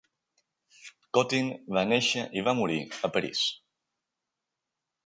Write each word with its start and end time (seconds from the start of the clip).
Cotin 1.17 1.51
va 1.79 1.85
néixer 1.91 2.25
i 2.41 2.45
va 2.49 2.57
morir 2.63 2.81
a 3.09 3.13
París. 3.19 3.47